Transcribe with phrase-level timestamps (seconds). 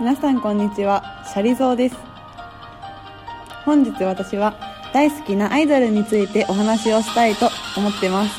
[0.00, 1.24] 皆さんこんにちは。
[1.24, 1.96] シャリゾーです。
[3.64, 4.56] 本日私は
[4.92, 8.34] 大好きなアイドルについてお話をしたいと思ってます。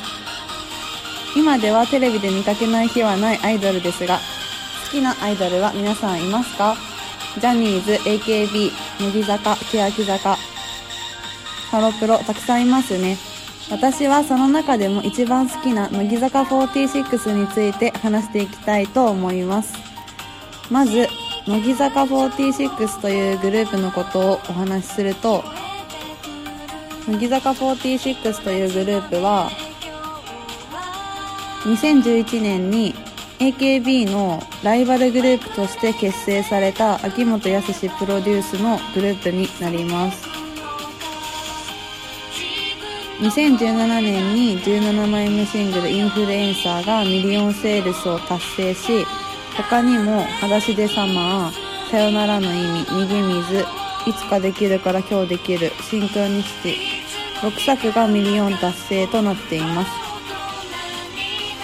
[1.34, 4.18] 今ではテレビで見かけない日はないアイドルですが
[4.84, 6.76] 好きなアイドルは皆さんいますか？
[7.40, 10.36] ジャニーズ AKB 乃木坂欅坂
[11.70, 13.16] ハロプロたくさんいますね。
[13.68, 19.74] 私はその中でも一番好きな乃木坂46について話していきたいと思います。
[20.70, 21.08] まず
[21.46, 25.44] 乃木坂46というグループのことをお話しすると
[27.08, 29.50] 乃木坂46というグループは
[31.64, 32.94] 2011年に
[33.38, 40.45] AKB のライバルグループとして結成された秋元康プロデュースのグループになります。
[43.18, 49.06] 2017年に17枚目シングル「インフルエンサー」がミリオンセールスを達成し
[49.56, 51.52] 他にも「裸足でサマー」
[51.90, 53.66] 「さよならの意味」「逃げ水」
[54.06, 56.76] 「いつかできるから今日できる」「シンクロニシティ」
[57.40, 59.90] 6作がミリオン達成となっています。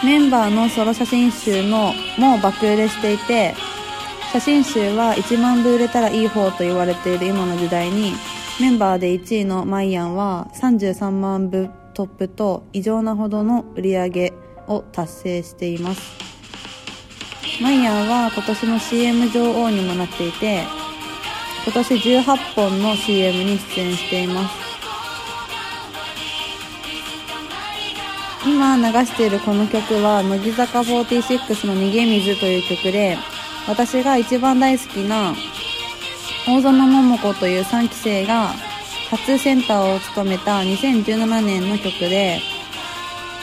[0.02, 3.54] メンバーのソロ写真集のも爆売れしていて
[4.32, 8.14] 写真集は1万部売れたらいい方と言われている今の時代に
[8.60, 14.32] メンバーで1位のまいやんは33万部トップと異常なほどの売り上げ
[14.68, 16.02] を達成しています。
[17.60, 20.62] マイヤーは今年の CM 女王にもなっていて
[21.64, 24.62] 今年18本の CM に出演しています。
[28.44, 33.16] 今流しているこの曲は乃木坂46の「逃げ水」という曲で
[33.68, 35.32] 私が一番大好きな
[36.44, 38.48] 大園桃子という3期生が
[39.10, 42.40] 初センターを務めた2017年の曲で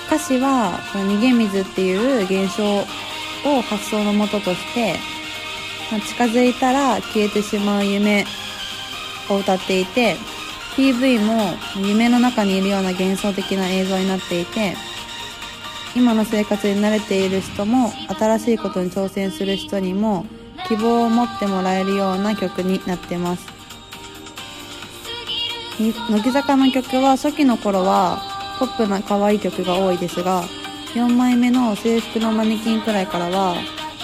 [0.08, 2.80] 歌詞はその逃げ水っていう現象
[3.50, 4.96] を発想のもととして
[6.08, 8.26] 近づいたら消えてしまう夢
[9.30, 10.18] を歌っていて
[10.76, 14.76] PV も夢の中にいるような幻想的な映像になっていて
[15.96, 20.26] 今の生活に慣れている人も新しいことに挑戦する人にも
[20.68, 23.60] 希望を持ってもらえるような曲になってます。
[25.80, 28.22] 乃木坂の曲は初期の頃は
[28.60, 30.44] ポップな可愛い曲が多いですが
[30.94, 33.56] 4枚目の制服のマネキンくらいからは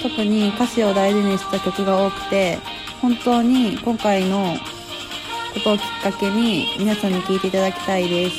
[0.01, 2.59] 特に歌詞を大事にした曲が多くて
[3.01, 4.55] 本当に今回の
[5.53, 8.35] ことをきっかけに皆さんに聴いていただきたいです。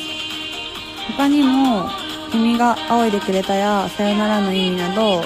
[1.16, 1.88] 他にも
[2.32, 5.22] 「君が仰いでくれた」や「さよならの意味」など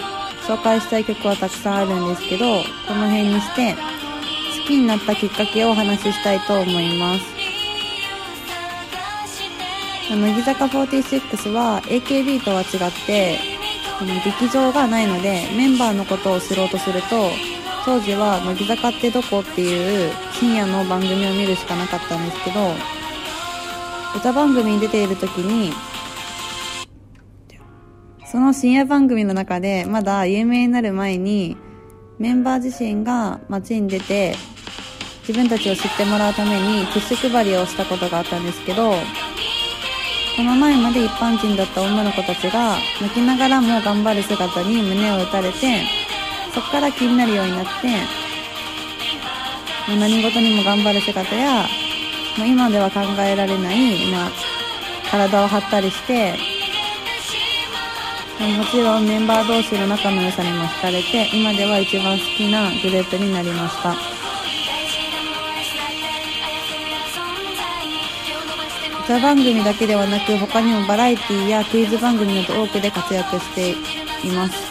[0.50, 2.44] 紹介したい曲はたくさんあるんですけど
[2.88, 7.40] この辺にして好きになったきっかけをお話ししたいと思います。
[10.10, 13.38] 乃木坂46は AKB とは違って
[14.24, 17.30] 劇場がないのでメンバーのことを知ろうとすると
[17.84, 22.74] 当時は乃木坂ってどこっていう深夜の番組を見るしかなかったんですけど
[24.16, 25.72] 歌番組に出ている時に
[28.30, 31.56] その深夜番組の中でまだ有名になる前に
[32.20, 34.36] メンバー自身が街に出て
[35.26, 38.92] 自分たちを知ってもらうためにティッシュ配りをしたことがあったんですけど
[40.36, 45.82] この前まで一般人だった女の子たちが泣きながらも頑張る姿に胸を打たれて
[46.54, 47.88] そこから気になるようになって
[49.88, 51.66] 何事にも頑張る姿や
[52.38, 54.30] もう今では考えられない、まあ、
[55.10, 56.49] 体を張ったりして
[58.40, 63.94] もちろんメンバー同士の仲の良さにも惹かれて今では一番好きなグループになりました。
[69.04, 73.72] 歌番組だけではなく他にもバラエティやクイズ番組など多くで活躍して
[74.26, 74.70] います。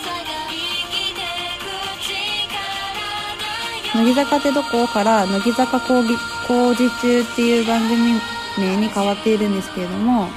[3.94, 8.20] 乃木坂ってどこから乃木坂工事中っていう番組
[8.58, 10.30] 名に変わっているんですけれども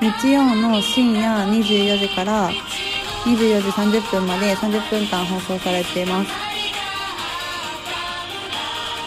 [0.00, 2.50] 日曜の深夜24時から
[3.24, 6.30] 24時30分まで30分間放送されています。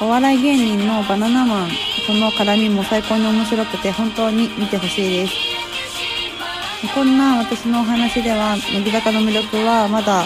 [0.01, 1.69] お笑い芸人のバナナマン
[2.05, 5.33] その絡みも最高に面白くて本当に見てほしいです。
[6.93, 10.25] こんな私のお話では乃木坂の魅力はまだ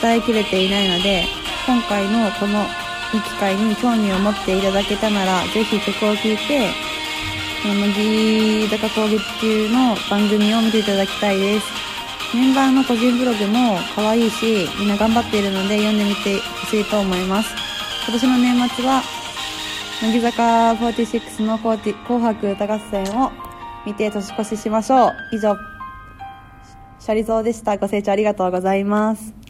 [0.00, 1.24] 伝えきれていないので
[1.66, 2.64] 今回のこの
[3.12, 6.91] いい機会に興味を持っていただけたならぜひ曲を聴いて
[7.64, 11.66] 乃木坂攻撃中の番組を見ていただきたいです。
[12.34, 17.54] メンバーの個人ブログも可愛いしみんな頑張っているので読んでみてほしいと思います。
[18.08, 19.02] 今年の年末は
[20.02, 21.78] 乃木坂46の紅
[22.34, 23.30] 白歌合戦を
[23.86, 25.12] 見て年越ししましょう。
[25.32, 25.56] 以上
[26.98, 27.76] シャリゾーでした。
[27.78, 29.42] ご清聴ありがとうございます。